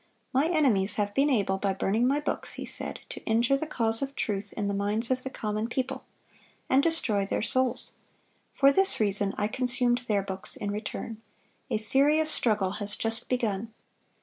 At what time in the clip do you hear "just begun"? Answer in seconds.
12.95-13.75